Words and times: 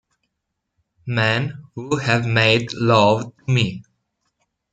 Men 1.05 1.63
Who 1.75 1.95
Have 1.97 2.25
Made 2.25 2.73
Love 2.73 3.33
to 3.45 3.53
Me 3.53 3.83